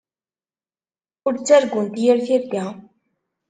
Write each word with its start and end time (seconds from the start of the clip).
Ur 1.25 1.33
ttargunt 1.37 1.95
yir 2.03 2.17
tirga. 2.25 2.65